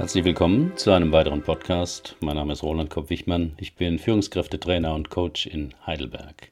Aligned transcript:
Herzlich 0.00 0.24
willkommen 0.24 0.74
zu 0.78 0.92
einem 0.92 1.12
weiteren 1.12 1.42
Podcast. 1.42 2.16
Mein 2.20 2.36
Name 2.36 2.54
ist 2.54 2.62
Roland 2.62 2.88
Kopp-Wichmann. 2.88 3.52
Ich 3.58 3.74
bin 3.74 3.98
Führungskräftetrainer 3.98 4.94
und 4.94 5.10
Coach 5.10 5.44
in 5.46 5.74
Heidelberg. 5.84 6.50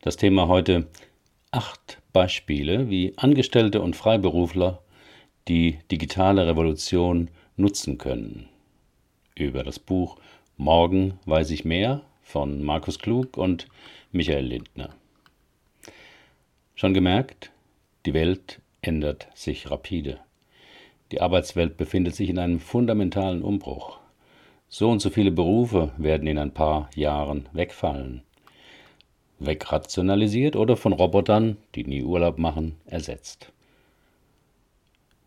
Das 0.00 0.16
Thema 0.16 0.48
heute 0.48 0.86
acht 1.50 2.00
Beispiele, 2.14 2.88
wie 2.88 3.12
Angestellte 3.18 3.82
und 3.82 3.96
Freiberufler 3.96 4.82
die 5.46 5.78
digitale 5.90 6.46
Revolution 6.46 7.28
nutzen 7.58 7.98
können. 7.98 8.48
Über 9.34 9.62
das 9.62 9.78
Buch 9.78 10.16
Morgen 10.56 11.18
weiß 11.26 11.50
ich 11.50 11.66
mehr 11.66 12.00
von 12.22 12.62
Markus 12.62 12.98
Klug 12.98 13.36
und 13.36 13.68
Michael 14.10 14.46
Lindner. 14.46 14.94
Schon 16.76 16.94
gemerkt, 16.94 17.50
die 18.06 18.14
Welt 18.14 18.62
ändert 18.80 19.28
sich 19.34 19.70
rapide. 19.70 20.20
Die 21.14 21.20
Arbeitswelt 21.20 21.76
befindet 21.76 22.16
sich 22.16 22.28
in 22.28 22.40
einem 22.40 22.58
fundamentalen 22.58 23.42
Umbruch. 23.42 24.00
So 24.68 24.90
und 24.90 24.98
so 24.98 25.10
viele 25.10 25.30
Berufe 25.30 25.92
werden 25.96 26.26
in 26.26 26.38
ein 26.38 26.50
paar 26.50 26.90
Jahren 26.96 27.48
wegfallen. 27.52 28.24
Wegrationalisiert 29.38 30.56
oder 30.56 30.76
von 30.76 30.92
Robotern, 30.92 31.56
die 31.76 31.84
nie 31.84 32.02
Urlaub 32.02 32.38
machen, 32.38 32.74
ersetzt. 32.86 33.52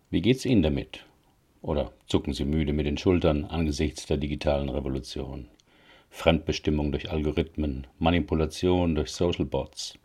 Wie 0.10 0.22
geht's 0.22 0.44
Ihnen 0.44 0.62
damit? 0.62 1.06
Oder 1.62 1.94
zucken 2.08 2.34
Sie 2.34 2.44
müde 2.44 2.74
mit 2.74 2.86
den 2.86 2.98
Schultern 2.98 3.46
angesichts 3.46 4.08
der 4.08 4.18
digitalen 4.18 4.68
Revolution? 4.68 5.48
Fremdbestimmung 6.10 6.92
durch 6.92 7.10
Algorithmen, 7.10 7.88
Manipulation 7.98 8.94
durch 8.94 9.12
Social 9.12 9.46
Bots. 9.46 9.98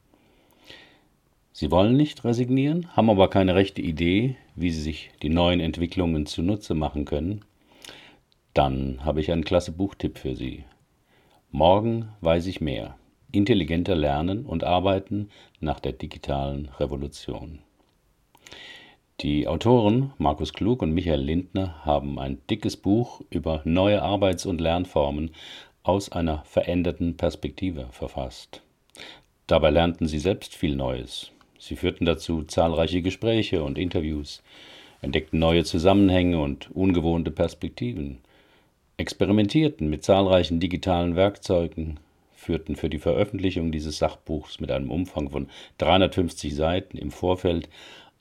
Sie 1.53 1.71
wollen 1.71 1.97
nicht 1.97 2.25
resignieren, 2.25 2.89
haben 2.97 3.11
aber 3.11 3.29
keine 3.29 3.55
rechte 3.55 3.83
Idee, 3.83 4.37
wie 4.57 4.71
sie 4.71 4.81
sich 4.81 5.11
die 5.23 5.29
neuen 5.29 5.61
Entwicklungen 5.61 6.27
zunutze 6.27 6.75
machen 6.75 7.05
können. 7.05 7.45
Dann 8.55 9.05
habe 9.05 9.21
ich 9.21 9.31
einen 9.31 9.45
klasse 9.45 9.73
Buchtipp 9.73 10.19
für 10.19 10.35
Sie. 10.35 10.65
Morgen 11.51 12.09
weiß 12.23 12.47
ich 12.47 12.61
mehr. 12.61 12.97
Intelligenter 13.33 13.95
lernen 13.95 14.45
und 14.45 14.65
arbeiten 14.65 15.29
nach 15.61 15.81
der 15.81 15.93
digitalen 15.93 16.69
Revolution. 16.79 17.61
Die 19.21 19.47
Autoren 19.47 20.13
Markus 20.19 20.53
Klug 20.53 20.83
und 20.83 20.93
Michael 20.93 21.21
Lindner 21.21 21.85
haben 21.85 22.19
ein 22.19 22.39
dickes 22.51 22.77
Buch 22.77 23.21
über 23.31 23.63
neue 23.65 24.03
Arbeits- 24.03 24.47
und 24.47 24.61
Lernformen 24.61 25.31
aus 25.83 26.11
einer 26.11 26.45
veränderten 26.45 27.17
Perspektive 27.17 27.89
verfasst. 27.91 28.63
Dabei 29.47 29.71
lernten 29.71 30.07
sie 30.07 30.19
selbst 30.19 30.55
viel 30.55 30.77
Neues. 30.77 31.32
Sie 31.65 31.77
führten 31.77 32.07
dazu 32.07 32.43
zahlreiche 32.43 33.03
Gespräche 33.03 33.63
und 33.63 33.79
Interviews, 33.79 34.43
entdeckten 35.01 35.39
neue 35.39 35.63
Zusammenhänge 35.63 36.41
und 36.41 36.73
ungewohnte 36.73 37.31
Perspektiven, 37.31 38.19
experimentierten 38.97 39.89
mit 39.89 40.03
zahlreichen 40.03 40.59
digitalen 40.59 41.15
Werkzeugen, 41.15 42.01
führten 42.35 42.75
für 42.75 42.91
die 42.91 42.99
Veröffentlichung 42.99 43.71
dieses 43.71 43.99
Sachbuchs 43.99 44.59
mit 44.59 44.73
einem 44.73 44.91
Umfang 44.91 45.31
von 45.31 45.49
350 45.79 46.53
Seiten 46.53 46.99
im 46.99 47.13
Vorfeld 47.13 47.69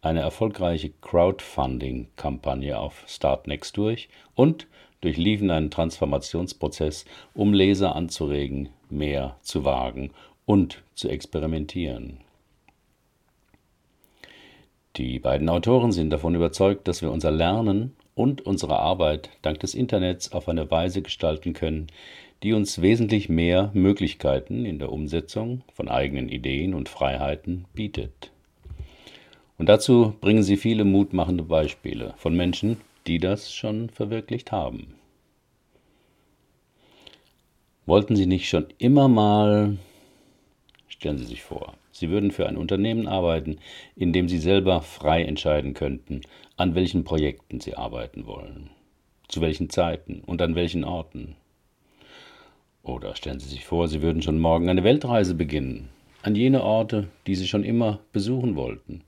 eine 0.03 0.19
erfolgreiche 0.19 0.91
Crowdfunding-Kampagne 1.01 2.77
auf 2.77 3.03
Startnext 3.07 3.75
durch 3.75 4.09
und 4.35 4.67
durchliefen 5.01 5.49
einen 5.49 5.71
Transformationsprozess, 5.71 7.05
um 7.33 7.53
Leser 7.53 7.95
anzuregen, 7.95 8.69
mehr 8.91 9.35
zu 9.41 9.65
wagen 9.65 10.11
und 10.45 10.83
zu 10.93 11.09
experimentieren. 11.09 12.19
Die 14.97 15.19
beiden 15.19 15.47
Autoren 15.49 15.91
sind 15.91 16.09
davon 16.09 16.35
überzeugt, 16.35 16.87
dass 16.87 17.01
wir 17.01 17.11
unser 17.11 17.31
Lernen 17.31 17.95
und 18.13 18.41
unsere 18.45 18.77
Arbeit 18.79 19.29
dank 19.41 19.59
des 19.59 19.73
Internets 19.73 20.33
auf 20.33 20.49
eine 20.49 20.69
Weise 20.69 21.01
gestalten 21.01 21.53
können, 21.53 21.87
die 22.43 22.53
uns 22.53 22.81
wesentlich 22.81 23.29
mehr 23.29 23.71
Möglichkeiten 23.73 24.65
in 24.65 24.79
der 24.79 24.91
Umsetzung 24.91 25.63
von 25.73 25.87
eigenen 25.87 26.27
Ideen 26.27 26.73
und 26.73 26.89
Freiheiten 26.89 27.65
bietet. 27.73 28.31
Und 29.57 29.69
dazu 29.69 30.15
bringen 30.19 30.43
sie 30.43 30.57
viele 30.57 30.83
mutmachende 30.83 31.43
Beispiele 31.43 32.13
von 32.17 32.35
Menschen, 32.35 32.77
die 33.07 33.19
das 33.19 33.53
schon 33.53 33.89
verwirklicht 33.89 34.51
haben. 34.51 34.95
Wollten 37.85 38.15
Sie 38.15 38.25
nicht 38.25 38.47
schon 38.47 38.67
immer 38.77 39.07
mal, 39.07 39.77
stellen 40.87 41.17
Sie 41.17 41.25
sich 41.25 41.41
vor, 41.41 41.73
Sie 41.91 42.09
würden 42.09 42.31
für 42.31 42.47
ein 42.47 42.57
Unternehmen 42.57 43.07
arbeiten, 43.07 43.57
in 43.95 44.13
dem 44.13 44.27
Sie 44.27 44.37
selber 44.37 44.81
frei 44.81 45.23
entscheiden 45.23 45.73
könnten, 45.73 46.21
an 46.57 46.75
welchen 46.75 47.03
Projekten 47.03 47.59
Sie 47.59 47.75
arbeiten 47.75 48.25
wollen, 48.25 48.69
zu 49.27 49.41
welchen 49.41 49.69
Zeiten 49.69 50.21
und 50.25 50.41
an 50.41 50.55
welchen 50.55 50.83
Orten. 50.83 51.35
Oder 52.83 53.15
stellen 53.15 53.39
Sie 53.39 53.49
sich 53.49 53.65
vor, 53.65 53.87
Sie 53.87 54.01
würden 54.01 54.21
schon 54.21 54.39
morgen 54.39 54.69
eine 54.69 54.83
Weltreise 54.83 55.35
beginnen, 55.35 55.89
an 56.23 56.35
jene 56.35 56.63
Orte, 56.63 57.07
die 57.27 57.35
Sie 57.35 57.47
schon 57.47 57.63
immer 57.63 57.99
besuchen 58.11 58.55
wollten, 58.55 59.03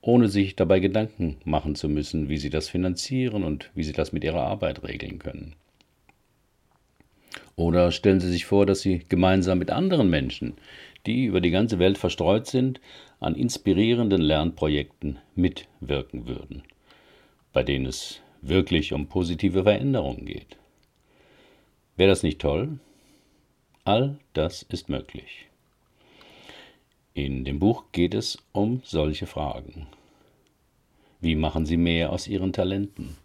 ohne 0.00 0.28
sich 0.28 0.54
dabei 0.56 0.78
Gedanken 0.78 1.38
machen 1.44 1.74
zu 1.74 1.88
müssen, 1.88 2.28
wie 2.28 2.38
Sie 2.38 2.50
das 2.50 2.68
finanzieren 2.68 3.42
und 3.44 3.70
wie 3.74 3.82
Sie 3.82 3.92
das 3.92 4.12
mit 4.12 4.24
Ihrer 4.24 4.42
Arbeit 4.42 4.84
regeln 4.84 5.18
können. 5.18 5.54
Oder 7.56 7.90
stellen 7.90 8.20
Sie 8.20 8.30
sich 8.30 8.44
vor, 8.44 8.66
dass 8.66 8.80
Sie 8.80 9.00
gemeinsam 9.08 9.58
mit 9.58 9.70
anderen 9.70 10.10
Menschen, 10.10 10.54
die 11.06 11.24
über 11.24 11.40
die 11.40 11.50
ganze 11.50 11.78
Welt 11.78 11.98
verstreut 11.98 12.46
sind, 12.46 12.80
an 13.20 13.34
inspirierenden 13.34 14.20
Lernprojekten 14.20 15.18
mitwirken 15.34 16.26
würden, 16.26 16.62
bei 17.52 17.62
denen 17.62 17.86
es 17.86 18.20
wirklich 18.42 18.92
um 18.92 19.06
positive 19.06 19.62
Veränderungen 19.62 20.26
geht. 20.26 20.56
Wäre 21.96 22.10
das 22.10 22.22
nicht 22.22 22.40
toll? 22.40 22.78
All 23.84 24.18
das 24.32 24.62
ist 24.62 24.88
möglich. 24.88 25.46
In 27.14 27.44
dem 27.44 27.58
Buch 27.58 27.84
geht 27.92 28.14
es 28.14 28.36
um 28.52 28.82
solche 28.84 29.26
Fragen. 29.26 29.86
Wie 31.20 31.34
machen 31.34 31.64
Sie 31.64 31.78
mehr 31.78 32.12
aus 32.12 32.28
Ihren 32.28 32.52
Talenten? 32.52 33.16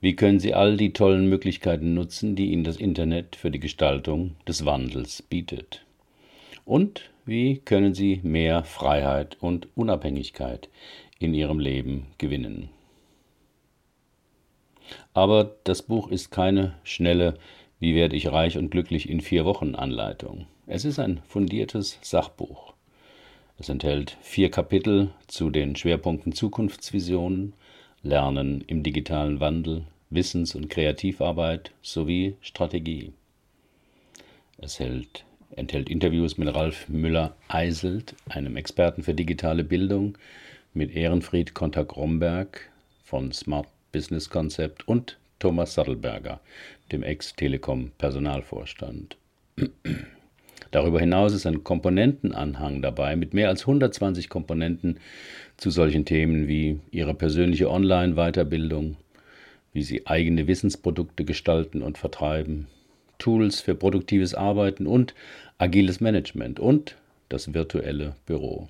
Wie 0.00 0.14
können 0.14 0.38
Sie 0.38 0.54
all 0.54 0.76
die 0.76 0.92
tollen 0.92 1.28
Möglichkeiten 1.28 1.94
nutzen, 1.94 2.36
die 2.36 2.52
Ihnen 2.52 2.64
das 2.64 2.76
Internet 2.76 3.34
für 3.34 3.50
die 3.50 3.60
Gestaltung 3.60 4.36
des 4.46 4.64
Wandels 4.64 5.22
bietet? 5.22 5.84
Und 6.64 7.10
wie 7.24 7.58
können 7.58 7.94
Sie 7.94 8.20
mehr 8.22 8.64
Freiheit 8.64 9.36
und 9.40 9.68
Unabhängigkeit 9.74 10.68
in 11.18 11.34
Ihrem 11.34 11.58
Leben 11.58 12.06
gewinnen? 12.18 12.68
Aber 15.14 15.56
das 15.64 15.82
Buch 15.82 16.08
ist 16.08 16.30
keine 16.30 16.74
schnelle 16.84 17.38
Wie 17.78 17.94
werde 17.94 18.16
ich 18.16 18.30
reich 18.30 18.58
und 18.58 18.70
glücklich 18.70 19.08
in 19.08 19.20
vier 19.20 19.44
Wochen 19.44 19.74
Anleitung. 19.74 20.46
Es 20.66 20.84
ist 20.84 20.98
ein 20.98 21.20
fundiertes 21.26 21.98
Sachbuch. 22.02 22.74
Es 23.58 23.68
enthält 23.68 24.16
vier 24.22 24.50
Kapitel 24.50 25.10
zu 25.26 25.50
den 25.50 25.76
Schwerpunkten 25.76 26.32
Zukunftsvisionen, 26.32 27.54
Lernen 28.02 28.62
im 28.66 28.82
digitalen 28.82 29.40
Wandel, 29.40 29.84
Wissens- 30.10 30.54
und 30.54 30.68
Kreativarbeit 30.68 31.72
sowie 31.82 32.36
Strategie. 32.40 33.12
Es 34.58 34.78
hält 34.78 35.24
enthält 35.56 35.88
Interviews 35.88 36.36
mit 36.38 36.54
Ralf 36.54 36.88
Müller-Eiselt, 36.88 38.14
einem 38.28 38.56
Experten 38.56 39.02
für 39.02 39.14
digitale 39.14 39.64
Bildung, 39.64 40.16
mit 40.74 40.94
Ehrenfried 40.94 41.54
Kontak-Romberg 41.54 42.70
von 43.04 43.32
Smart 43.32 43.66
Business 43.92 44.30
Concept 44.30 44.86
und 44.88 45.18
Thomas 45.38 45.74
Sattelberger, 45.74 46.40
dem 46.92 47.02
Ex-Telekom-Personalvorstand. 47.02 49.18
Darüber 50.70 51.00
hinaus 51.00 51.34
ist 51.34 51.44
ein 51.46 51.64
Komponentenanhang 51.64 52.80
dabei 52.80 53.16
mit 53.16 53.34
mehr 53.34 53.48
als 53.48 53.62
120 53.62 54.30
Komponenten 54.30 54.98
zu 55.58 55.70
solchen 55.70 56.06
Themen 56.06 56.48
wie 56.48 56.80
Ihre 56.90 57.12
persönliche 57.12 57.70
Online-Weiterbildung, 57.70 58.96
wie 59.74 59.82
Sie 59.82 60.06
eigene 60.06 60.46
Wissensprodukte 60.46 61.26
gestalten 61.26 61.82
und 61.82 61.98
vertreiben, 61.98 62.68
Tools 63.22 63.60
für 63.60 63.76
produktives 63.76 64.34
Arbeiten 64.34 64.84
und 64.84 65.14
agiles 65.56 66.00
Management 66.00 66.58
und 66.58 66.96
das 67.28 67.54
virtuelle 67.54 68.16
Büro. 68.26 68.68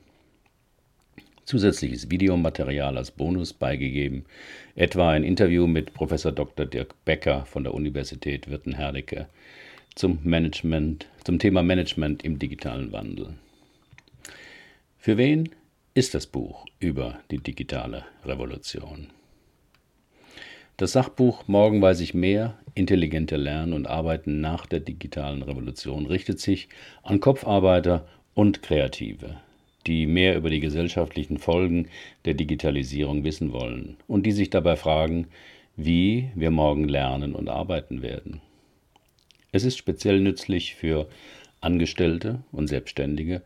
Zusätzliches 1.47 2.11
Videomaterial 2.11 2.99
als 2.99 3.11
Bonus 3.11 3.55
beigegeben, 3.55 4.27
etwa 4.75 5.11
ein 5.11 5.25
Interview 5.25 5.67
mit 5.67 5.95
Professor 5.95 6.33
Dr. 6.33 6.67
Dirk 6.67 6.95
Becker 7.07 7.47
von 7.47 7.65
der 7.65 7.73
Universität 7.73 8.51
Wirten-Herdecke 8.51 9.27
zum 9.95 10.19
Management, 10.23 11.09
zum 11.25 11.39
Thema 11.39 11.63
Management 11.63 12.23
im 12.23 12.39
digitalen 12.39 12.93
Wandel. 12.93 13.35
Für 14.99 15.17
wen 15.17 15.49
ist 15.95 16.13
das 16.13 16.27
Buch 16.27 16.67
über 16.79 17.21
die 17.31 17.39
digitale 17.39 18.05
Revolution? 18.27 19.09
Das 20.79 20.93
Sachbuch 20.93 21.47
Morgen 21.49 21.83
weiß 21.83 22.01
ich 22.01 22.15
mehr, 22.15 22.59
intelligente 22.75 23.37
Lernen 23.37 23.75
und 23.75 23.87
Arbeiten 23.87 24.41
nach 24.41 24.65
der 24.65 24.81
digitalen 24.81 25.43
Revolution 25.43 26.07
richtet 26.07 26.41
sich 26.41 26.71
an 27.03 27.21
Kopfarbeiter 27.21 28.09
und 28.33 28.63
Kreative, 28.63 29.37
die 29.87 30.07
mehr 30.07 30.35
über 30.35 30.49
die 30.49 30.61
gesellschaftlichen 30.61 31.37
Folgen 31.37 31.89
der 32.25 32.33
Digitalisierung 32.35 33.23
wissen 33.23 33.53
wollen 33.53 33.99
und 34.09 34.25
die 34.25 34.33
sich 34.33 34.49
dabei 34.49 34.77
fragen, 34.77 35.27
wie 35.77 36.31
wir 36.35 36.51
morgen 36.51 36.89
lernen 36.89 37.35
und 37.35 37.51
arbeiten 37.51 38.01
werden. 38.01 38.41
Es 39.53 39.65
ist 39.65 39.77
speziell 39.77 40.21
nützlich 40.21 40.75
für 40.75 41.07
Angestellte 41.61 42.43
und 42.51 42.69
Selbstständige, 42.69 43.43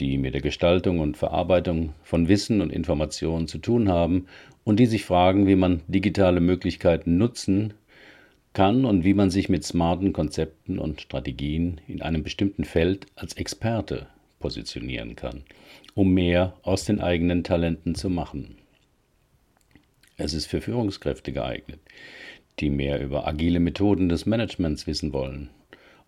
die 0.00 0.18
mit 0.18 0.34
der 0.34 0.40
Gestaltung 0.40 1.00
und 1.00 1.16
Verarbeitung 1.16 1.94
von 2.02 2.28
Wissen 2.28 2.60
und 2.60 2.72
Informationen 2.72 3.48
zu 3.48 3.58
tun 3.58 3.88
haben 3.88 4.26
und 4.64 4.78
die 4.78 4.86
sich 4.86 5.04
fragen, 5.04 5.46
wie 5.46 5.56
man 5.56 5.80
digitale 5.88 6.40
Möglichkeiten 6.40 7.16
nutzen 7.18 7.74
kann 8.52 8.84
und 8.84 9.04
wie 9.04 9.14
man 9.14 9.30
sich 9.30 9.48
mit 9.48 9.64
smarten 9.64 10.12
Konzepten 10.12 10.78
und 10.78 11.00
Strategien 11.00 11.80
in 11.86 12.02
einem 12.02 12.22
bestimmten 12.22 12.64
Feld 12.64 13.06
als 13.16 13.34
Experte 13.34 14.06
positionieren 14.38 15.16
kann, 15.16 15.42
um 15.94 16.14
mehr 16.14 16.54
aus 16.62 16.84
den 16.84 17.00
eigenen 17.00 17.44
Talenten 17.44 17.94
zu 17.94 18.08
machen. 18.08 18.56
Es 20.16 20.34
ist 20.34 20.46
für 20.46 20.60
Führungskräfte 20.60 21.32
geeignet, 21.32 21.80
die 22.58 22.70
mehr 22.70 23.00
über 23.00 23.26
agile 23.26 23.60
Methoden 23.60 24.08
des 24.08 24.26
Managements 24.26 24.86
wissen 24.86 25.12
wollen, 25.12 25.50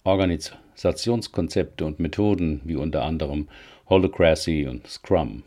Organisationskonzepte 0.02 1.84
und 1.84 2.00
Methoden 2.00 2.60
wie 2.64 2.76
unter 2.76 3.04
anderem 3.04 3.48
Holocracy 3.90 4.68
und 4.68 4.86
Scrum. 4.86 5.42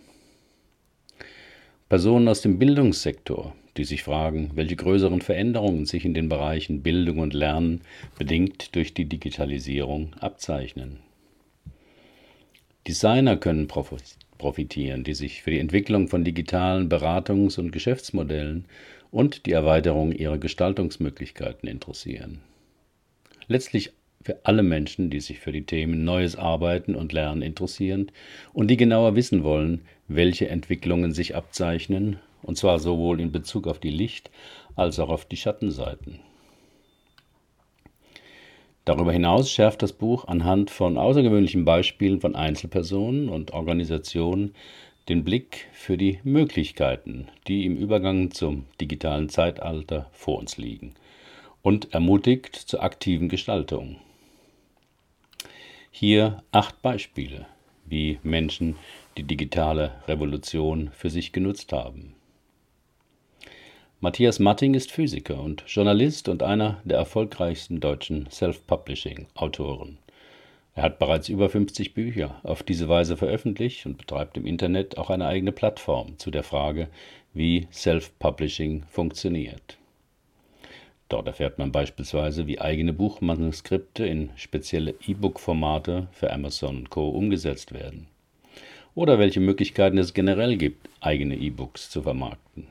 Personen 1.88 2.28
aus 2.28 2.42
dem 2.42 2.60
Bildungssektor, 2.60 3.56
die 3.78 3.86
sich 3.86 4.04
fragen, 4.04 4.52
welche 4.54 4.76
größeren 4.76 5.22
Veränderungen 5.22 5.86
sich 5.86 6.04
in 6.04 6.14
den 6.14 6.28
Bereichen 6.28 6.84
Bildung 6.84 7.20
und 7.20 7.34
Lernen 7.34 7.84
bedingt 8.20 8.76
durch 8.76 8.94
die 8.94 9.06
Digitalisierung 9.06 10.14
abzeichnen. 10.20 11.00
Designer 12.86 13.38
können 13.38 13.70
profitieren, 13.70 15.06
die 15.06 15.14
sich 15.14 15.42
für 15.42 15.52
die 15.52 15.60
Entwicklung 15.60 16.10
von 16.10 16.26
digitalen 16.26 16.90
Beratungs- 16.90 17.58
und 17.58 17.72
Geschäftsmodellen 17.72 18.66
und 19.10 19.46
die 19.46 19.54
Erweiterung 19.54 20.12
ihrer 20.12 20.38
Gestaltungsmöglichkeiten 20.38 21.70
interessieren. 21.70 22.42
Letztlich 23.48 23.94
für 24.24 24.46
alle 24.46 24.64
Menschen, 24.64 25.10
die 25.10 25.20
sich 25.20 25.40
für 25.40 25.52
die 25.52 25.66
Themen 25.66 26.04
Neues 26.04 26.36
Arbeiten 26.36 26.96
und 26.96 27.14
Lernen 27.14 27.42
interessieren 27.42 28.12
und 28.54 28.70
die 28.70 28.78
genauer 28.78 29.16
wissen 29.16 29.44
wollen, 29.44 29.82
welche 30.08 30.50
Entwicklungen 30.50 31.14
sich 31.14 31.36
abzeichnen, 31.36 32.20
und 32.42 32.58
zwar 32.58 32.80
sowohl 32.80 33.20
in 33.20 33.32
Bezug 33.32 33.68
auf 33.68 33.80
die 33.80 33.92
Licht- 33.92 34.32
als 34.76 35.00
auch 35.00 35.10
auf 35.10 35.26
die 35.26 35.38
Schattenseiten. 35.38 36.20
Darüber 38.86 39.14
hinaus 39.14 39.50
schärft 39.50 39.82
das 39.82 39.94
Buch 39.94 40.26
anhand 40.28 40.70
von 40.70 40.98
außergewöhnlichen 40.98 41.64
Beispielen 41.64 42.20
von 42.20 42.36
Einzelpersonen 42.36 43.30
und 43.30 43.52
Organisationen 43.52 44.54
den 45.10 45.24
Blick 45.24 45.68
für 45.72 45.98
die 45.98 46.20
Möglichkeiten, 46.24 47.28
die 47.48 47.66
im 47.66 47.78
Übergang 47.78 48.32
zum 48.32 48.66
digitalen 48.82 49.30
Zeitalter 49.30 50.10
vor 50.12 50.38
uns 50.38 50.58
liegen 50.58 50.94
und 51.62 51.94
ermutigt 51.94 52.56
zur 52.56 52.84
aktiven 52.84 53.30
Gestaltung. 53.30 53.98
Hier 55.96 56.42
acht 56.52 56.82
Beispiele, 56.82 57.46
wie 57.86 58.18
Menschen 58.24 58.78
die 59.16 59.22
digitale 59.22 59.92
Revolution 60.08 60.90
für 60.92 61.12
sich 61.12 61.34
genutzt 61.34 61.72
haben. 61.72 62.16
Matthias 64.00 64.40
Matting 64.40 64.74
ist 64.74 64.92
Physiker 64.92 65.40
und 65.40 65.64
Journalist 65.68 66.30
und 66.30 66.42
einer 66.42 66.82
der 66.84 66.98
erfolgreichsten 66.98 67.80
deutschen 67.80 68.28
Self-Publishing-Autoren. 68.32 70.00
Er 70.74 70.82
hat 70.82 70.98
bereits 70.98 71.30
über 71.30 71.48
50 71.48 71.94
Bücher 71.94 72.42
auf 72.42 72.64
diese 72.64 72.90
Weise 72.90 73.16
veröffentlicht 73.16 73.86
und 73.86 74.00
betreibt 74.00 74.36
im 74.36 74.48
Internet 74.48 74.98
auch 74.98 75.12
eine 75.12 75.28
eigene 75.28 75.52
Plattform 75.52 76.18
zu 76.18 76.32
der 76.32 76.44
Frage, 76.44 76.88
wie 77.36 77.68
Self-Publishing 77.72 78.84
funktioniert. 78.90 79.78
Dort 81.10 81.28
erfährt 81.28 81.60
man 81.60 81.72
beispielsweise, 81.72 82.48
wie 82.48 82.60
eigene 82.60 82.94
Buchmanuskripte 82.94 84.06
in 84.06 84.30
spezielle 84.36 84.96
E-Book-Formate 85.06 86.08
für 86.12 86.32
Amazon 86.32 86.90
Co. 86.90 87.10
umgesetzt 87.10 87.74
werden. 87.74 88.08
Oder 88.96 89.20
welche 89.20 89.40
Möglichkeiten 89.40 89.98
es 89.98 90.14
generell 90.14 90.58
gibt, 90.58 90.90
eigene 91.02 91.36
E-Books 91.36 91.90
zu 91.90 92.02
vermarkten. 92.02 92.68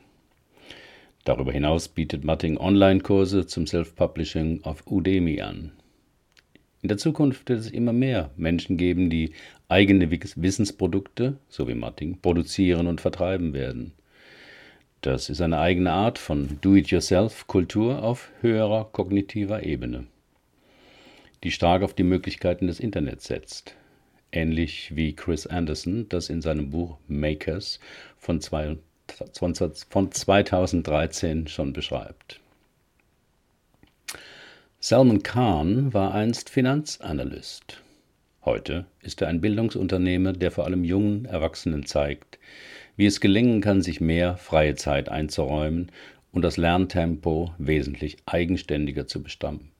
Darüber 1.24 1.52
hinaus 1.52 1.88
bietet 1.88 2.24
Matting 2.24 2.56
Online-Kurse 2.58 3.46
zum 3.46 3.66
Self-Publishing 3.66 4.64
auf 4.64 4.84
Udemy 4.86 5.40
an. 5.40 5.72
In 6.80 6.88
der 6.88 6.98
Zukunft 6.98 7.48
wird 7.48 7.60
es 7.60 7.70
immer 7.70 7.92
mehr 7.92 8.30
Menschen 8.36 8.76
geben, 8.76 9.08
die 9.08 9.32
eigene 9.68 10.10
Wissensprodukte, 10.10 11.38
so 11.48 11.68
wie 11.68 11.74
Matting, 11.74 12.18
produzieren 12.20 12.88
und 12.88 13.00
vertreiben 13.00 13.52
werden. 13.52 13.92
Das 15.02 15.28
ist 15.28 15.40
eine 15.40 15.58
eigene 15.58 15.90
Art 15.90 16.16
von 16.16 16.58
Do-it-yourself-Kultur 16.60 18.04
auf 18.04 18.30
höherer 18.40 18.84
kognitiver 18.84 19.64
Ebene, 19.64 20.06
die 21.42 21.50
stark 21.50 21.82
auf 21.82 21.92
die 21.92 22.04
Möglichkeiten 22.04 22.68
des 22.68 22.78
Internets 22.78 23.24
setzt. 23.24 23.74
Ähnlich 24.30 24.94
wie 24.94 25.16
Chris 25.16 25.48
Anderson 25.48 26.08
das 26.08 26.30
in 26.30 26.40
seinem 26.40 26.70
Buch 26.70 26.98
Makers 27.08 27.80
von, 28.16 28.40
zwei, 28.40 28.78
von 29.32 29.54
2013 30.12 31.48
schon 31.48 31.72
beschreibt. 31.72 32.38
Salman 34.78 35.24
Khan 35.24 35.92
war 35.92 36.14
einst 36.14 36.48
Finanzanalyst. 36.48 37.82
Heute 38.44 38.86
ist 39.00 39.20
er 39.20 39.26
ein 39.26 39.40
Bildungsunternehmer, 39.40 40.32
der 40.32 40.52
vor 40.52 40.64
allem 40.64 40.84
jungen 40.84 41.24
Erwachsenen 41.24 41.86
zeigt, 41.86 42.38
wie 42.96 43.06
es 43.06 43.20
gelingen 43.20 43.60
kann, 43.60 43.82
sich 43.82 44.00
mehr 44.00 44.36
freie 44.36 44.74
Zeit 44.74 45.08
einzuräumen 45.08 45.90
und 46.32 46.42
das 46.42 46.56
Lerntempo 46.56 47.52
wesentlich 47.58 48.16
eigenständiger 48.26 49.06
zu 49.06 49.22
bestammen. 49.22 49.70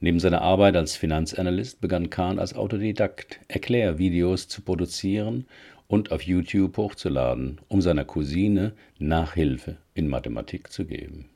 Neben 0.00 0.20
seiner 0.20 0.42
Arbeit 0.42 0.76
als 0.76 0.96
Finanzanalyst 0.96 1.80
begann 1.80 2.10
Kahn 2.10 2.38
als 2.38 2.54
Autodidakt 2.54 3.40
Erklärvideos 3.48 4.46
zu 4.48 4.60
produzieren 4.62 5.46
und 5.88 6.12
auf 6.12 6.22
YouTube 6.22 6.76
hochzuladen, 6.76 7.60
um 7.68 7.80
seiner 7.80 8.04
Cousine 8.04 8.74
Nachhilfe 8.98 9.78
in 9.94 10.08
Mathematik 10.08 10.70
zu 10.70 10.84
geben. 10.84 11.30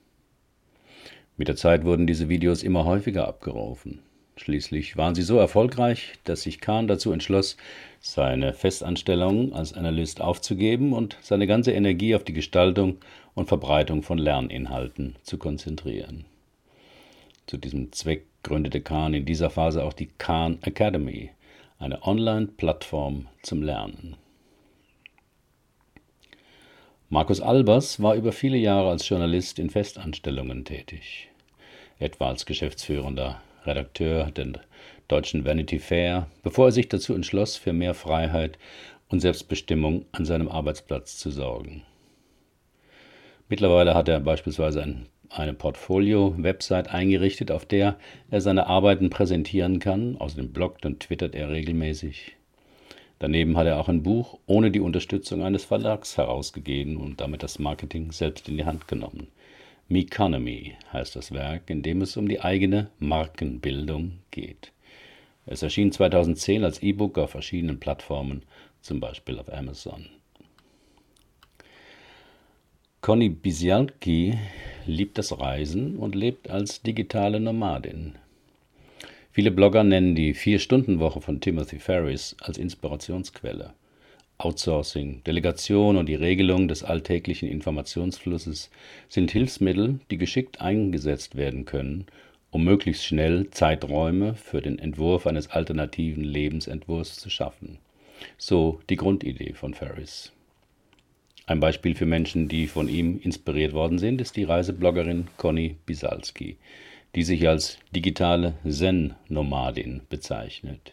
Mit 1.37 1.49
der 1.49 1.57
Zeit 1.57 1.85
wurden 1.85 2.07
diese 2.07 2.29
Videos 2.29 2.63
immer 2.63 2.85
häufiger 2.85 3.27
abgerufen. 3.27 4.01
Schließlich 4.43 4.97
waren 4.97 5.15
sie 5.15 5.21
so 5.21 5.37
erfolgreich, 5.37 6.15
dass 6.25 6.45
sich 6.45 6.63
Kahn 6.63 6.89
dazu 6.89 7.13
entschloss, 7.13 7.59
seine 8.01 8.55
Festanstellung 8.55 9.53
als 9.53 9.75
Analyst 9.75 10.23
aufzugeben 10.23 10.95
und 10.95 11.19
seine 11.21 11.47
ganze 11.47 11.73
Energie 11.73 12.15
auf 12.15 12.25
die 12.25 12.33
Gestaltung 12.33 12.97
und 13.35 13.49
Verbreitung 13.49 14.03
von 14.03 14.17
Lerninhalten 14.17 15.17
zu 15.25 15.37
konzentrieren. 15.37 16.25
Zu 17.47 17.59
diesem 17.59 17.93
Zweck 17.93 18.25
gründete 18.43 18.81
Kahn 18.81 19.13
in 19.13 19.27
dieser 19.27 19.51
Phase 19.51 19.85
auch 19.85 19.93
die 19.93 20.09
Kahn 20.17 20.59
Academy, 20.63 21.33
eine 21.79 22.03
Online-Plattform 22.03 23.27
zum 23.43 23.63
Lernen. 23.63 24.17
Markus 27.11 27.43
Albers 27.43 28.01
war 28.01 28.15
über 28.15 28.33
viele 28.33 28.57
Jahre 28.57 28.89
als 28.89 29.07
Journalist 29.07 29.59
in 29.59 29.69
Festanstellungen 29.69 30.65
tätig, 30.65 31.29
etwa 31.99 32.29
als 32.29 32.47
geschäftsführender 32.47 33.43
Redakteur 33.65 34.31
der 34.31 34.53
deutschen 35.09 35.45
Vanity 35.45 35.79
Fair, 35.79 36.29
bevor 36.43 36.67
er 36.67 36.73
sich 36.73 36.89
dazu 36.89 37.15
entschloss, 37.15 37.57
für 37.57 37.73
mehr 37.73 37.95
Freiheit 37.95 38.59
und 39.09 39.21
Selbstbestimmung 39.21 40.07
an 40.13 40.25
seinem 40.25 40.49
Arbeitsplatz 40.49 41.19
zu 41.19 41.31
sorgen. 41.31 41.83
Mittlerweile 43.49 43.95
hat 43.95 44.09
er 44.09 44.21
beispielsweise 44.21 44.83
ein, 44.83 45.07
eine 45.29 45.53
Portfolio-Website 45.53 46.89
eingerichtet, 46.89 47.51
auf 47.51 47.67
der 47.67 47.99
er 48.31 48.41
seine 48.41 48.69
Arbeiten 48.69 49.11
präsentieren 49.11 49.81
kann. 49.81 50.17
Außerdem 50.17 50.53
bloggt 50.53 50.87
und 50.87 51.01
twittert 51.01 51.35
er 51.35 51.51
regelmäßig. 51.51 52.37
Daneben 53.19 53.57
hat 53.57 53.67
er 53.67 53.79
auch 53.79 53.89
ein 53.89 54.03
Buch 54.03 54.39
ohne 54.47 54.71
die 54.71 54.81
Unterstützung 54.81 55.43
eines 55.43 55.65
Verlags 55.65 56.17
herausgegeben 56.17 56.97
und 56.97 57.21
damit 57.21 57.43
das 57.43 57.59
Marketing 57.59 58.13
selbst 58.13 58.49
in 58.49 58.57
die 58.57 58.65
Hand 58.65 58.89
genommen. 58.89 59.27
Meconomy 59.93 60.77
heißt 60.93 61.17
das 61.17 61.33
Werk, 61.33 61.69
in 61.69 61.83
dem 61.83 62.01
es 62.01 62.17
um 62.17 62.29
die 62.29 62.41
eigene 62.41 62.91
Markenbildung 63.01 64.21
geht. 64.31 64.71
Es 65.47 65.63
erschien 65.63 65.91
2010 65.91 66.63
als 66.63 66.81
E-Book 66.81 67.19
auf 67.19 67.31
verschiedenen 67.31 67.81
Plattformen, 67.81 68.45
zum 68.81 69.01
Beispiel 69.01 69.37
auf 69.41 69.53
Amazon. 69.53 70.07
Conny 73.01 73.31
Bisialki 73.31 74.39
liebt 74.87 75.19
das 75.19 75.37
Reisen 75.41 75.97
und 75.97 76.15
lebt 76.15 76.49
als 76.49 76.83
digitale 76.83 77.41
Nomadin. 77.41 78.15
Viele 79.33 79.51
Blogger 79.51 79.83
nennen 79.83 80.15
die 80.15 80.35
Vier-Stunden-Woche 80.35 81.21
von 81.21 81.41
Timothy 81.41 81.81
Ferris 81.81 82.37
als 82.41 82.59
Inspirationsquelle. 82.59 83.75
Outsourcing, 84.41 85.23
Delegation 85.25 85.99
und 85.99 86.07
die 86.07 86.15
Regelung 86.15 86.67
des 86.67 86.83
alltäglichen 86.83 87.49
Informationsflusses 87.49 88.71
sind 89.09 89.31
Hilfsmittel, 89.31 90.01
die 90.11 90.17
geschickt 90.17 90.63
eingesetzt 90.63 91.37
werden 91.37 91.67
können, 91.67 92.07
um 92.51 92.65
möglichst 92.65 93.05
schnell 93.05 93.51
Zeiträume 93.51 94.35
für 94.35 94.63
den 94.63 94.79
Entwurf 94.79 95.27
eines 95.27 95.51
alternativen 95.51 96.25
Lebensentwurfs 96.25 97.17
zu 97.17 97.29
schaffen. 97.29 97.79
So 98.39 98.81
die 98.89 98.97
Grundidee 98.97 99.53
von 99.53 99.75
Ferris. 99.75 100.33
Ein 101.47 101.61
Beispiel 101.61 101.95
für 101.95 102.07
Menschen, 102.07 102.49
die 102.49 102.67
von 102.67 102.89
ihm 102.89 103.21
inspiriert 103.21 103.75
worden 103.75 103.99
sind, 103.99 104.23
ist 104.23 104.37
die 104.37 104.45
Reisebloggerin 104.45 105.27
Conny 105.37 105.77
Bisalski, 105.85 106.57
die 107.15 107.25
sich 107.25 107.47
als 107.47 107.79
digitale 107.95 108.55
Zen-Nomadin 108.67 110.03
bezeichnet. 110.09 110.93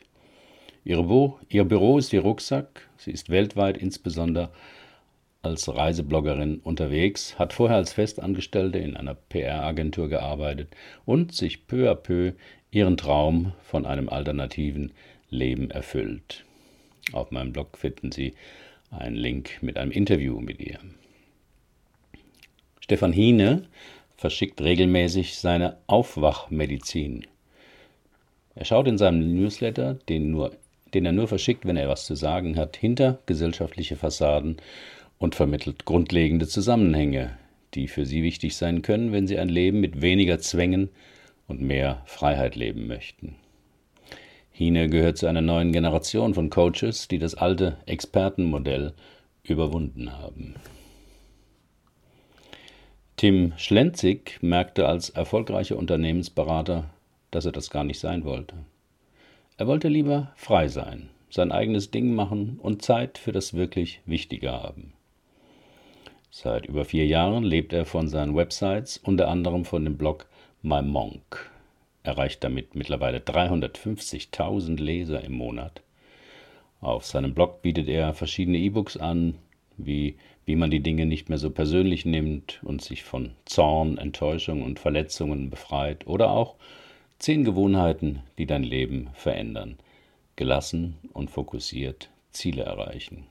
Ihr 0.88 0.96
Büro, 0.96 1.38
ihr 1.50 1.66
Büro 1.66 1.98
ist 1.98 2.14
ihr 2.14 2.22
Rucksack. 2.22 2.88
Sie 2.96 3.12
ist 3.12 3.30
weltweit 3.30 3.78
insbesondere 3.78 4.52
als 5.42 5.68
Reisebloggerin 5.68 6.60
unterwegs, 6.60 7.38
hat 7.38 7.52
vorher 7.52 7.76
als 7.76 7.92
Festangestellte 7.92 8.78
in 8.78 8.96
einer 8.96 9.14
PR-Agentur 9.14 10.08
gearbeitet 10.08 10.74
und 11.04 11.34
sich 11.34 11.68
peu 11.68 11.92
à 11.92 11.96
peu 11.96 12.32
ihren 12.72 12.96
Traum 12.96 13.52
von 13.64 13.86
einem 13.86 14.08
alternativen 14.08 14.94
Leben 15.30 15.72
erfüllt. 15.72 16.46
Auf 17.12 17.32
meinem 17.32 17.52
Blog 17.52 17.78
finden 17.78 18.14
Sie 18.14 18.36
einen 18.90 19.18
Link 19.18 19.62
mit 19.62 19.78
einem 19.78 19.92
Interview 19.92 20.40
mit 20.40 20.62
ihr. 20.62 20.80
Stefan 22.80 23.12
Hiene 23.12 23.64
verschickt 24.16 24.62
regelmäßig 24.62 25.38
seine 25.38 25.80
Aufwachmedizin. 25.88 27.28
Er 28.56 28.64
schaut 28.64 28.88
in 28.88 28.98
seinem 28.98 29.36
Newsletter, 29.36 29.96
den, 30.08 30.32
nur, 30.32 30.56
den 30.98 31.06
er 31.06 31.12
nur 31.12 31.28
verschickt, 31.28 31.68
wenn 31.68 31.78
er 31.78 31.90
was 31.90 32.08
zu 32.08 32.16
sagen 32.16 32.56
hat, 32.56 32.76
hinter 32.76 33.20
gesellschaftliche 33.28 33.96
Fassaden 33.96 34.58
und 35.20 35.36
vermittelt 35.36 35.86
grundlegende 35.86 36.48
Zusammenhänge, 36.48 37.38
die 37.76 37.88
für 37.88 38.04
Sie 38.04 38.24
wichtig 38.24 38.56
sein 38.56 38.82
können, 38.82 39.12
wenn 39.12 39.28
Sie 39.28 39.38
ein 39.38 39.48
Leben 39.48 39.80
mit 39.80 40.02
weniger 40.02 40.40
Zwängen 40.40 40.90
und 41.48 41.62
mehr 41.62 42.02
Freiheit 42.06 42.56
leben 42.56 42.88
möchten. 42.88 43.36
Hine 44.52 44.90
gehört 44.90 45.20
zu 45.20 45.28
einer 45.28 45.44
neuen 45.44 45.72
Generation 45.72 46.34
von 46.34 46.50
Coaches, 46.50 47.08
die 47.08 47.20
das 47.20 47.36
alte 47.36 47.78
Expertenmodell 47.86 48.94
überwunden 49.44 50.18
haben. 50.18 50.56
Tim 53.18 53.54
Schlenzig 53.58 54.40
merkte 54.42 54.88
als 54.88 55.12
erfolgreicher 55.12 55.78
Unternehmensberater, 55.78 56.90
dass 57.30 57.46
er 57.46 57.52
das 57.52 57.70
gar 57.70 57.84
nicht 57.84 58.00
sein 58.00 58.24
wollte. 58.24 58.56
Er 59.58 59.68
wollte 59.68 59.88
lieber 59.88 60.32
frei 60.36 60.68
sein, 60.68 61.10
sein 61.30 61.52
eigenes 61.52 61.92
Ding 61.92 62.14
machen 62.14 62.60
und 62.62 62.84
Zeit 62.84 63.18
für 63.18 63.32
das 63.32 63.54
wirklich 63.54 64.02
Wichtige 64.06 64.52
haben. 64.52 64.94
Seit 66.30 66.68
über 66.68 66.86
vier 66.86 67.08
Jahren 67.08 67.44
lebt 67.44 67.74
er 67.74 67.86
von 67.86 68.08
seinen 68.08 68.36
Websites, 68.36 68.98
unter 68.98 69.28
anderem 69.28 69.66
von 69.66 69.84
dem 69.84 69.98
Blog 69.98 70.28
My 70.62 70.82
Monk 70.82 71.52
erreicht 72.04 72.44
damit 72.44 72.74
mittlerweile 72.74 73.20
350.000 73.20 74.82
Leser 74.82 75.24
im 75.24 75.34
Monat. 75.34 75.82
Auf 76.80 77.06
seinem 77.06 77.34
Blog 77.34 77.62
bietet 77.62 77.90
er 77.90 78.14
verschiedene 78.14 78.60
E-Books 78.60 78.96
an, 78.96 79.36
wie 79.78 80.16
wie 80.48 80.56
man 80.56 80.72
die 80.72 80.80
Dinge 80.80 81.06
nicht 81.06 81.28
mehr 81.28 81.38
so 81.38 81.50
persönlich 81.50 82.06
nimmt 82.06 82.62
und 82.64 82.82
sich 82.82 83.04
von 83.04 83.32
Zorn, 83.44 83.98
Enttäuschung 83.98 84.64
und 84.64 84.80
Verletzungen 84.80 85.50
befreit 85.50 86.08
oder 86.08 86.32
auch 86.32 86.56
zehn 87.20 87.44
Gewohnheiten, 87.44 88.22
die 88.38 88.46
dein 88.46 88.64
Leben 88.64 89.10
verändern. 89.14 89.78
Gelassen 90.36 90.98
und 91.14 91.32
fokussiert 91.32 92.10
Ziele 92.32 92.64
erreichen. 92.64 93.26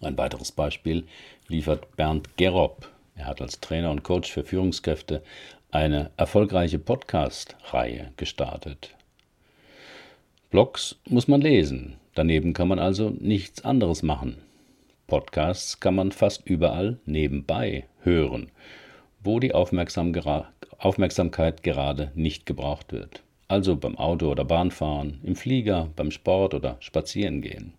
Ein 0.00 0.18
weiteres 0.18 0.52
Beispiel 0.52 1.06
liefert 1.48 1.96
Bernd 1.96 2.36
Gerob. 2.36 2.90
Er 3.16 3.26
hat 3.26 3.40
als 3.40 3.60
Trainer 3.60 3.90
und 3.90 4.02
Coach 4.02 4.30
für 4.30 4.44
Führungskräfte 4.44 5.22
eine 5.70 6.10
erfolgreiche 6.16 6.78
Podcast-Reihe 6.78 8.12
gestartet. 8.16 8.94
Blogs 10.50 10.96
muss 11.08 11.26
man 11.26 11.40
lesen, 11.40 11.96
daneben 12.14 12.52
kann 12.52 12.68
man 12.68 12.78
also 12.78 13.10
nichts 13.10 13.64
anderes 13.64 14.02
machen. 14.02 14.36
Podcasts 15.06 15.80
kann 15.80 15.94
man 15.94 16.12
fast 16.12 16.46
überall 16.46 16.98
nebenbei 17.06 17.86
hören, 18.02 18.50
wo 19.24 19.40
die 19.40 19.54
Aufmerksam 19.54 20.12
gera 20.12 20.48
Aufmerksamkeit 20.78 21.62
gerade 21.62 22.12
nicht 22.14 22.46
gebraucht 22.46 22.92
wird. 22.92 23.22
Also 23.48 23.76
beim 23.76 23.96
Auto 23.96 24.30
oder 24.30 24.44
Bahnfahren, 24.44 25.20
im 25.22 25.36
Flieger, 25.36 25.88
beim 25.96 26.10
Sport 26.10 26.54
oder 26.54 26.76
Spazierengehen. 26.80 27.74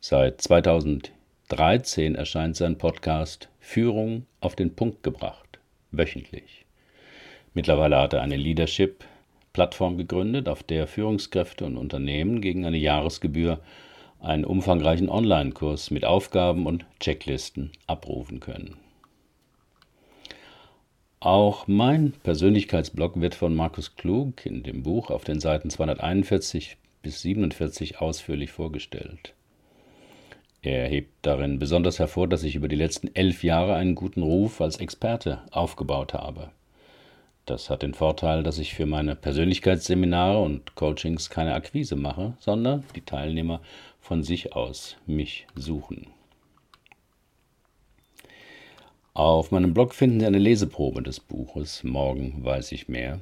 Seit 0.00 0.40
2013 0.40 2.14
erscheint 2.14 2.56
sein 2.56 2.78
Podcast 2.78 3.48
Führung 3.60 4.26
auf 4.40 4.56
den 4.56 4.74
Punkt 4.74 5.02
gebracht 5.02 5.46
wöchentlich. 5.96 6.64
Mittlerweile 7.54 7.98
hat 7.98 8.12
er 8.12 8.22
eine 8.22 8.36
Leadership-Plattform 8.36 9.96
gegründet, 9.96 10.48
auf 10.48 10.62
der 10.62 10.86
Führungskräfte 10.86 11.64
und 11.64 11.76
Unternehmen 11.76 12.40
gegen 12.40 12.66
eine 12.66 12.76
Jahresgebühr 12.76 13.60
einen 14.20 14.44
umfangreichen 14.44 15.08
Online-Kurs 15.08 15.90
mit 15.90 16.04
Aufgaben 16.04 16.66
und 16.66 16.84
Checklisten 17.00 17.72
abrufen 17.86 18.40
können. 18.40 18.76
Auch 21.20 21.66
mein 21.66 22.12
Persönlichkeitsblog 22.12 23.20
wird 23.20 23.34
von 23.34 23.54
Markus 23.54 23.96
Klug 23.96 24.44
in 24.44 24.62
dem 24.62 24.82
Buch 24.82 25.10
auf 25.10 25.24
den 25.24 25.40
Seiten 25.40 25.70
241 25.70 26.76
bis 27.02 27.22
47 27.22 28.00
ausführlich 28.00 28.52
vorgestellt. 28.52 29.32
Er 30.60 30.88
hebt 30.88 31.12
darin 31.22 31.58
besonders 31.58 31.98
hervor, 31.98 32.28
dass 32.28 32.42
ich 32.42 32.54
über 32.54 32.68
die 32.68 32.76
letzten 32.76 33.14
elf 33.14 33.44
Jahre 33.44 33.76
einen 33.76 33.94
guten 33.94 34.22
Ruf 34.22 34.60
als 34.60 34.76
Experte 34.76 35.40
aufgebaut 35.52 36.12
habe. 36.12 36.50
Das 37.46 37.70
hat 37.70 37.82
den 37.82 37.94
Vorteil, 37.94 38.42
dass 38.42 38.58
ich 38.58 38.74
für 38.74 38.86
meine 38.86 39.14
Persönlichkeitsseminare 39.14 40.42
und 40.42 40.74
Coachings 40.74 41.30
keine 41.30 41.54
Akquise 41.54 41.96
mache, 41.96 42.36
sondern 42.40 42.84
die 42.94 43.04
Teilnehmer 43.04 43.60
von 44.00 44.22
sich 44.22 44.54
aus 44.54 44.96
mich 45.06 45.46
suchen. 45.54 46.08
Auf 49.16 49.50
meinem 49.50 49.72
Blog 49.72 49.94
finden 49.94 50.20
Sie 50.20 50.26
eine 50.26 50.38
Leseprobe 50.38 51.02
des 51.02 51.20
Buches 51.20 51.82
Morgen 51.84 52.44
weiß 52.44 52.72
ich 52.72 52.86
mehr 52.86 53.20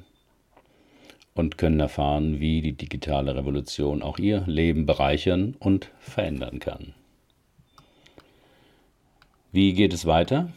und 1.33 1.57
können 1.57 1.79
erfahren, 1.79 2.41
wie 2.41 2.61
die 2.61 2.73
digitale 2.73 3.33
Revolution 3.33 4.01
auch 4.01 4.19
Ihr 4.19 4.43
Leben 4.45 4.85
bereichern 4.85 5.55
und 5.57 5.89
verändern 5.99 6.59
kann. 6.59 6.93
Wie 9.53 9.71
geht 9.71 9.93
es 9.93 10.05
weiter? 10.05 10.51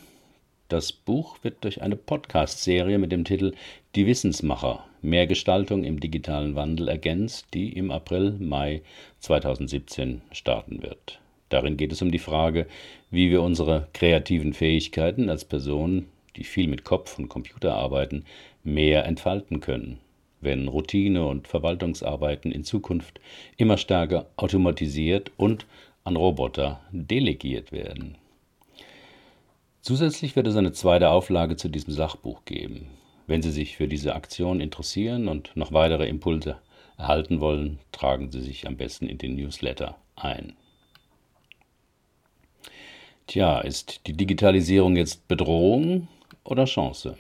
Das 0.68 0.90
Buch 0.90 1.36
wird 1.42 1.62
durch 1.62 1.82
eine 1.82 1.94
Podcast-Serie 1.94 2.98
mit 2.98 3.12
dem 3.12 3.24
Titel 3.24 3.54
Die 3.94 4.08
Wissensmacher 4.08 4.86
mehr 5.02 5.28
Gestaltung 5.28 5.84
im 5.84 6.00
digitalen 6.00 6.56
Wandel 6.56 6.88
ergänzt, 6.88 7.46
die 7.54 7.72
im 7.74 7.92
April, 7.92 8.32
Mai 8.40 8.82
2017 9.20 10.20
starten 10.32 10.82
wird. 10.82 11.20
Darin 11.48 11.76
geht 11.76 11.92
es 11.92 12.02
um 12.02 12.10
die 12.10 12.18
Frage, 12.18 12.66
wie 13.10 13.30
wir 13.30 13.42
unsere 13.42 13.88
kreativen 13.92 14.52
Fähigkeiten 14.52 15.30
als 15.30 15.44
Personen, 15.44 16.08
die 16.36 16.44
viel 16.44 16.68
mit 16.68 16.84
Kopf 16.84 17.18
und 17.18 17.28
Computer 17.28 17.74
arbeiten, 17.74 18.24
mehr 18.62 19.06
entfalten 19.06 19.60
können, 19.60 19.98
wenn 20.40 20.68
Routine 20.68 21.26
und 21.26 21.48
Verwaltungsarbeiten 21.48 22.52
in 22.52 22.64
Zukunft 22.64 23.20
immer 23.56 23.76
stärker 23.76 24.26
automatisiert 24.36 25.32
und 25.36 25.66
an 26.04 26.16
Roboter 26.16 26.80
delegiert 26.90 27.72
werden. 27.72 28.16
Zusätzlich 29.80 30.36
wird 30.36 30.46
es 30.46 30.56
eine 30.56 30.72
zweite 30.72 31.10
Auflage 31.10 31.56
zu 31.56 31.68
diesem 31.68 31.92
Sachbuch 31.92 32.44
geben. 32.44 32.88
Wenn 33.26 33.42
Sie 33.42 33.50
sich 33.50 33.76
für 33.76 33.88
diese 33.88 34.14
Aktion 34.14 34.60
interessieren 34.60 35.28
und 35.28 35.54
noch 35.54 35.72
weitere 35.72 36.08
Impulse 36.08 36.58
erhalten 36.96 37.40
wollen, 37.40 37.78
tragen 37.92 38.30
Sie 38.30 38.40
sich 38.40 38.66
am 38.66 38.76
besten 38.76 39.06
in 39.06 39.18
den 39.18 39.36
Newsletter 39.36 39.96
ein. 40.16 40.54
Tja, 43.28 43.60
ist 43.60 44.06
die 44.06 44.14
Digitalisierung 44.14 44.96
jetzt 44.96 45.28
Bedrohung 45.28 46.08
oder 46.44 46.64
Chance? 46.64 47.18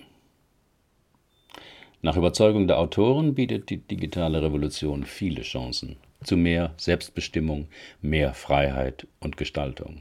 Nach 2.00 2.16
Überzeugung 2.16 2.66
der 2.66 2.78
Autoren 2.78 3.34
bietet 3.34 3.68
die 3.68 3.76
digitale 3.76 4.40
Revolution 4.40 5.04
viele 5.04 5.42
Chancen 5.42 5.96
zu 6.24 6.38
mehr 6.38 6.72
Selbstbestimmung, 6.78 7.68
mehr 8.00 8.32
Freiheit 8.32 9.06
und 9.20 9.36
Gestaltung. 9.36 10.00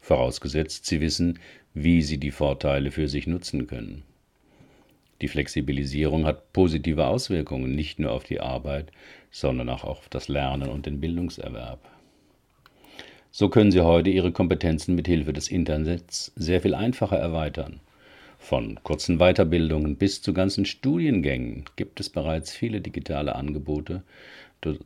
Vorausgesetzt, 0.00 0.86
Sie 0.86 1.02
wissen, 1.02 1.38
wie 1.74 2.00
sie 2.00 2.16
die 2.16 2.30
Vorteile 2.30 2.90
für 2.90 3.06
sich 3.06 3.26
nutzen 3.26 3.66
können. 3.66 4.04
Die 5.20 5.28
Flexibilisierung 5.28 6.24
hat 6.24 6.54
positive 6.54 7.06
Auswirkungen 7.06 7.74
nicht 7.74 7.98
nur 7.98 8.12
auf 8.12 8.24
die 8.24 8.40
Arbeit, 8.40 8.92
sondern 9.30 9.68
auch 9.68 9.84
auf 9.84 10.08
das 10.08 10.28
Lernen 10.28 10.70
und 10.70 10.86
den 10.86 11.00
Bildungserwerb. 11.00 11.97
So 13.38 13.48
können 13.48 13.70
Sie 13.70 13.82
heute 13.82 14.10
Ihre 14.10 14.32
Kompetenzen 14.32 14.96
mit 14.96 15.06
Hilfe 15.06 15.32
des 15.32 15.46
Internets 15.46 16.32
sehr 16.34 16.60
viel 16.60 16.74
einfacher 16.74 17.18
erweitern. 17.18 17.78
Von 18.36 18.80
kurzen 18.82 19.18
Weiterbildungen 19.18 19.94
bis 19.94 20.22
zu 20.22 20.32
ganzen 20.32 20.64
Studiengängen 20.64 21.64
gibt 21.76 22.00
es 22.00 22.10
bereits 22.10 22.52
viele 22.52 22.80
digitale 22.80 23.36
Angebote, 23.36 24.02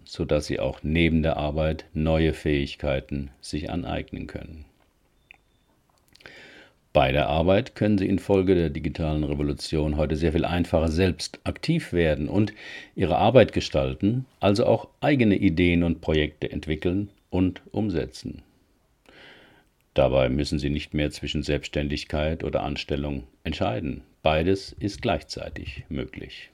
sodass 0.04 0.44
Sie 0.44 0.60
auch 0.60 0.80
neben 0.82 1.22
der 1.22 1.38
Arbeit 1.38 1.86
neue 1.94 2.34
Fähigkeiten 2.34 3.30
sich 3.40 3.70
aneignen 3.70 4.26
können. 4.26 4.66
Bei 6.92 7.10
der 7.10 7.28
Arbeit 7.28 7.74
können 7.74 7.96
Sie 7.96 8.06
infolge 8.06 8.54
der 8.54 8.68
digitalen 8.68 9.24
Revolution 9.24 9.96
heute 9.96 10.16
sehr 10.16 10.32
viel 10.32 10.44
einfacher 10.44 10.88
selbst 10.88 11.40
aktiv 11.44 11.94
werden 11.94 12.28
und 12.28 12.52
Ihre 12.96 13.16
Arbeit 13.16 13.54
gestalten, 13.54 14.26
also 14.40 14.66
auch 14.66 14.88
eigene 15.00 15.36
Ideen 15.36 15.82
und 15.84 16.02
Projekte 16.02 16.52
entwickeln 16.52 17.08
und 17.32 17.62
umsetzen. 17.72 18.42
Dabei 19.94 20.28
müssen 20.28 20.58
Sie 20.58 20.70
nicht 20.70 20.94
mehr 20.94 21.10
zwischen 21.10 21.42
Selbstständigkeit 21.42 22.44
oder 22.44 22.62
Anstellung 22.62 23.24
entscheiden. 23.42 24.02
Beides 24.22 24.72
ist 24.78 25.02
gleichzeitig 25.02 25.84
möglich. 25.88 26.50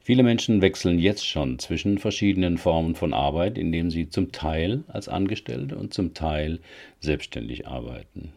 Viele 0.00 0.22
Menschen 0.22 0.60
wechseln 0.60 0.98
jetzt 0.98 1.26
schon 1.26 1.58
zwischen 1.58 1.98
verschiedenen 1.98 2.58
Formen 2.58 2.94
von 2.94 3.14
Arbeit, 3.14 3.56
indem 3.56 3.90
sie 3.90 4.10
zum 4.10 4.32
Teil 4.32 4.84
als 4.86 5.08
Angestellte 5.08 5.78
und 5.78 5.94
zum 5.94 6.12
Teil 6.12 6.60
selbstständig 7.00 7.66
arbeiten. 7.66 8.32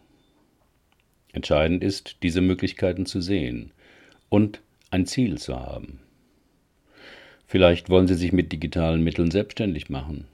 Entscheidend 1.32 1.84
ist, 1.84 2.16
diese 2.22 2.40
Möglichkeiten 2.40 3.04
zu 3.04 3.20
sehen 3.20 3.72
und 4.30 4.62
ein 4.90 5.04
Ziel 5.04 5.36
zu 5.36 5.60
haben. 5.60 6.00
Vielleicht 7.50 7.88
wollen 7.88 8.06
Sie 8.06 8.14
sich 8.14 8.30
mit 8.34 8.52
digitalen 8.52 9.02
Mitteln 9.02 9.30
selbstständig 9.30 9.88
machen. 9.88 10.26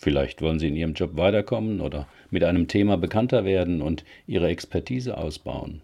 Vielleicht 0.00 0.40
wollen 0.42 0.60
Sie 0.60 0.68
in 0.68 0.76
Ihrem 0.76 0.94
Job 0.94 1.16
weiterkommen 1.16 1.80
oder 1.80 2.06
mit 2.30 2.44
einem 2.44 2.68
Thema 2.68 2.96
bekannter 2.96 3.44
werden 3.44 3.82
und 3.82 4.04
Ihre 4.28 4.46
Expertise 4.46 5.18
ausbauen. 5.18 5.82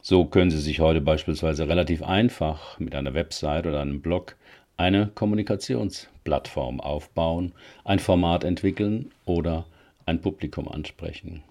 So 0.00 0.24
können 0.24 0.50
Sie 0.50 0.58
sich 0.58 0.80
heute 0.80 1.02
beispielsweise 1.02 1.68
relativ 1.68 2.02
einfach 2.02 2.78
mit 2.78 2.94
einer 2.94 3.12
Website 3.12 3.66
oder 3.66 3.82
einem 3.82 4.00
Blog 4.00 4.36
eine 4.78 5.08
Kommunikationsplattform 5.08 6.80
aufbauen, 6.80 7.52
ein 7.84 7.98
Format 7.98 8.42
entwickeln 8.42 9.10
oder 9.26 9.66
ein 10.06 10.22
Publikum 10.22 10.66
ansprechen. 10.66 11.42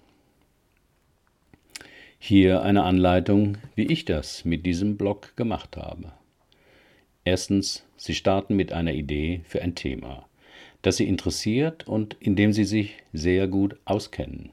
Hier 2.18 2.62
eine 2.62 2.82
Anleitung, 2.82 3.58
wie 3.76 3.86
ich 3.86 4.06
das 4.06 4.44
mit 4.44 4.66
diesem 4.66 4.96
Blog 4.96 5.36
gemacht 5.36 5.76
habe. 5.76 6.10
Erstens, 7.24 7.86
Sie 7.96 8.14
starten 8.14 8.56
mit 8.56 8.72
einer 8.72 8.92
Idee 8.92 9.42
für 9.44 9.60
ein 9.60 9.74
Thema, 9.74 10.26
das 10.82 10.96
Sie 10.96 11.06
interessiert 11.06 11.86
und 11.86 12.16
in 12.20 12.34
dem 12.34 12.52
Sie 12.52 12.64
sich 12.64 12.96
sehr 13.12 13.46
gut 13.46 13.76
auskennen. 13.84 14.50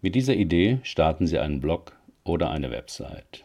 Mit 0.00 0.14
dieser 0.14 0.34
Idee 0.34 0.78
starten 0.82 1.26
Sie 1.26 1.38
einen 1.38 1.60
Blog 1.60 1.96
oder 2.24 2.50
eine 2.50 2.70
Website. 2.70 3.44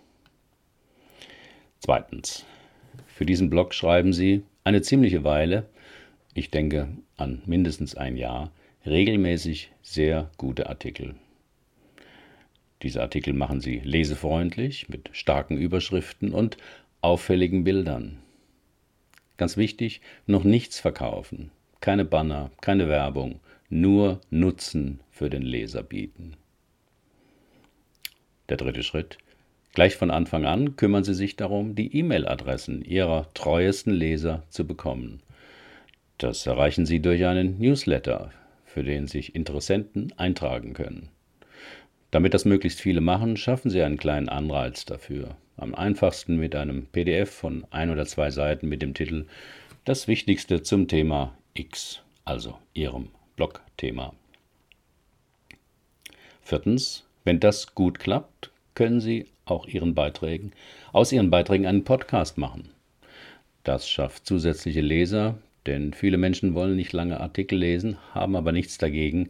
Zweitens. 1.79 2.45
Für 3.07 3.25
diesen 3.25 3.49
Blog 3.49 3.73
schreiben 3.73 4.13
Sie 4.13 4.43
eine 4.63 4.81
ziemliche 4.81 5.23
Weile, 5.23 5.69
ich 6.33 6.49
denke 6.49 6.89
an 7.17 7.41
mindestens 7.45 7.95
ein 7.95 8.15
Jahr, 8.15 8.51
regelmäßig 8.85 9.71
sehr 9.81 10.31
gute 10.37 10.69
Artikel. 10.69 11.15
Diese 12.81 13.01
Artikel 13.01 13.33
machen 13.33 13.61
Sie 13.61 13.79
lesefreundlich 13.79 14.89
mit 14.89 15.09
starken 15.13 15.57
Überschriften 15.57 16.33
und 16.33 16.57
auffälligen 17.01 17.63
Bildern. 17.63 18.19
Ganz 19.37 19.57
wichtig, 19.57 20.01
noch 20.27 20.43
nichts 20.43 20.79
verkaufen, 20.79 21.51
keine 21.79 22.05
Banner, 22.05 22.51
keine 22.61 22.87
Werbung, 22.87 23.39
nur 23.69 24.21
Nutzen 24.29 24.99
für 25.09 25.29
den 25.29 25.41
Leser 25.41 25.81
bieten. 25.81 26.35
Der 28.49 28.57
dritte 28.57 28.83
Schritt. 28.83 29.17
Gleich 29.73 29.95
von 29.95 30.11
Anfang 30.11 30.45
an 30.45 30.75
kümmern 30.75 31.03
Sie 31.03 31.13
sich 31.13 31.37
darum, 31.37 31.75
die 31.75 31.95
E-Mail-Adressen 31.97 32.83
Ihrer 32.83 33.33
treuesten 33.33 33.93
Leser 33.93 34.43
zu 34.49 34.67
bekommen. 34.67 35.21
Das 36.17 36.45
erreichen 36.45 36.85
Sie 36.85 37.01
durch 37.01 37.25
einen 37.25 37.57
Newsletter, 37.57 38.31
für 38.65 38.83
den 38.83 39.07
sich 39.07 39.33
Interessenten 39.33 40.13
eintragen 40.17 40.73
können. 40.73 41.09
Damit 42.11 42.33
das 42.33 42.43
möglichst 42.43 42.81
viele 42.81 42.99
machen, 42.99 43.37
schaffen 43.37 43.69
Sie 43.69 43.81
einen 43.81 43.97
kleinen 43.97 44.27
Anreiz 44.27 44.83
dafür. 44.83 45.37
Am 45.55 45.73
einfachsten 45.73 46.35
mit 46.35 46.55
einem 46.55 46.85
PDF 46.87 47.31
von 47.31 47.65
ein 47.71 47.89
oder 47.89 48.05
zwei 48.05 48.31
Seiten 48.31 48.67
mit 48.67 48.81
dem 48.81 48.93
Titel 48.93 49.27
Das 49.85 50.09
Wichtigste 50.09 50.61
zum 50.61 50.89
Thema 50.89 51.37
X, 51.53 52.01
also 52.25 52.57
Ihrem 52.73 53.07
Blog-Thema. 53.37 54.13
Viertens, 56.41 57.05
wenn 57.23 57.39
das 57.39 57.75
gut 57.75 57.99
klappt, 57.99 58.51
können 58.75 58.99
Sie 58.99 59.27
auch 59.45 59.65
Ihren 59.67 59.95
Beiträgen, 59.95 60.51
aus 60.91 61.13
Ihren 61.13 61.29
Beiträgen 61.29 61.65
einen 61.65 61.85
Podcast 61.85 62.37
machen. 62.37 62.69
Das 63.63 63.89
schafft 63.89 64.25
zusätzliche 64.25 64.81
Leser, 64.81 65.37
denn 65.65 65.93
viele 65.93 66.17
Menschen 66.17 66.55
wollen 66.55 66.75
nicht 66.75 66.91
lange 66.91 67.21
Artikel 67.21 67.57
lesen, 67.57 67.97
haben 68.13 68.35
aber 68.35 68.51
nichts 68.51 68.77
dagegen, 68.77 69.29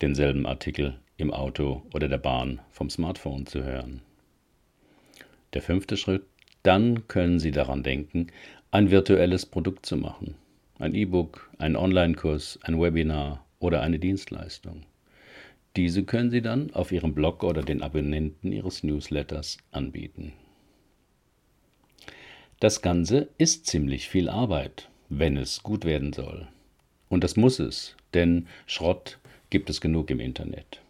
denselben 0.00 0.46
Artikel 0.46 0.98
im 1.16 1.32
Auto 1.32 1.82
oder 1.94 2.08
der 2.08 2.18
Bahn 2.18 2.60
vom 2.70 2.90
Smartphone 2.90 3.46
zu 3.46 3.64
hören. 3.64 4.02
Der 5.54 5.62
fünfte 5.62 5.96
Schritt, 5.96 6.24
dann 6.62 7.08
können 7.08 7.38
Sie 7.38 7.50
daran 7.50 7.82
denken, 7.82 8.26
ein 8.70 8.90
virtuelles 8.90 9.46
Produkt 9.46 9.86
zu 9.86 9.96
machen. 9.96 10.34
Ein 10.78 10.94
E-Book, 10.94 11.50
ein 11.58 11.76
Online-Kurs, 11.76 12.58
ein 12.62 12.80
Webinar 12.80 13.44
oder 13.58 13.80
eine 13.80 13.98
Dienstleistung. 13.98 14.82
Diese 15.76 16.04
können 16.04 16.30
Sie 16.30 16.42
dann 16.42 16.72
auf 16.72 16.92
Ihrem 16.92 17.14
Blog 17.14 17.42
oder 17.44 17.62
den 17.62 17.82
Abonnenten 17.82 18.52
Ihres 18.52 18.82
Newsletters 18.82 19.58
anbieten. 19.70 20.32
Das 22.60 22.80
Ganze 22.80 23.28
ist 23.38 23.66
ziemlich 23.66 24.08
viel 24.08 24.28
Arbeit, 24.28 24.88
wenn 25.08 25.36
es 25.36 25.62
gut 25.62 25.84
werden 25.84 26.12
soll. 26.12 26.48
Und 27.08 27.22
das 27.22 27.36
muss 27.36 27.58
es, 27.58 27.96
denn 28.14 28.48
Schrott 28.66 29.18
gibt 29.50 29.70
es 29.70 29.80
genug 29.80 30.10
im 30.10 30.20
Internet. 30.20 30.80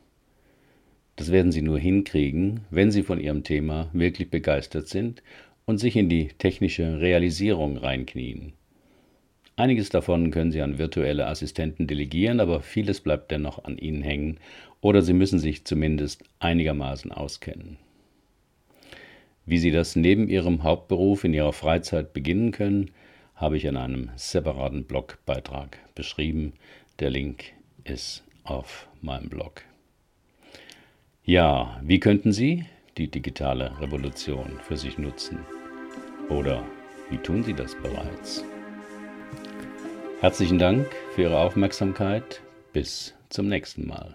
Das 1.16 1.32
werden 1.32 1.50
Sie 1.50 1.62
nur 1.62 1.78
hinkriegen, 1.78 2.60
wenn 2.70 2.90
Sie 2.90 3.02
von 3.02 3.18
Ihrem 3.18 3.42
Thema 3.42 3.88
wirklich 3.92 4.30
begeistert 4.30 4.88
sind 4.88 5.22
und 5.64 5.78
sich 5.78 5.96
in 5.96 6.08
die 6.08 6.28
technische 6.28 7.00
Realisierung 7.00 7.78
reinknien. 7.78 8.52
Einiges 9.56 9.88
davon 9.88 10.30
können 10.30 10.52
Sie 10.52 10.60
an 10.60 10.76
virtuelle 10.76 11.26
Assistenten 11.26 11.86
delegieren, 11.86 12.40
aber 12.40 12.60
vieles 12.60 13.00
bleibt 13.00 13.30
dennoch 13.30 13.64
an 13.64 13.78
Ihnen 13.78 14.02
hängen 14.02 14.36
oder 14.82 15.00
Sie 15.00 15.14
müssen 15.14 15.38
sich 15.38 15.64
zumindest 15.64 16.22
einigermaßen 16.38 17.10
auskennen. 17.10 17.78
Wie 19.46 19.58
Sie 19.58 19.70
das 19.70 19.96
neben 19.96 20.28
Ihrem 20.28 20.62
Hauptberuf 20.62 21.24
in 21.24 21.32
Ihrer 21.32 21.54
Freizeit 21.54 22.12
beginnen 22.12 22.50
können, 22.50 22.90
habe 23.34 23.56
ich 23.56 23.64
in 23.64 23.76
einem 23.78 24.10
separaten 24.16 24.84
Blogbeitrag 24.84 25.78
beschrieben. 25.94 26.52
Der 27.00 27.10
Link 27.10 27.44
ist 27.84 28.24
auf 28.44 28.88
meinem 29.00 29.30
Blog. 29.30 29.62
Ja, 31.28 31.80
wie 31.82 31.98
könnten 31.98 32.30
Sie 32.30 32.66
die 32.96 33.08
digitale 33.08 33.72
Revolution 33.80 34.60
für 34.62 34.76
sich 34.76 34.96
nutzen? 34.96 35.40
Oder 36.28 36.62
wie 37.10 37.18
tun 37.18 37.42
Sie 37.42 37.52
das 37.52 37.74
bereits? 37.74 38.44
Herzlichen 40.20 40.60
Dank 40.60 40.86
für 41.16 41.22
Ihre 41.22 41.40
Aufmerksamkeit. 41.40 42.42
Bis 42.72 43.12
zum 43.28 43.48
nächsten 43.48 43.88
Mal. 43.88 44.14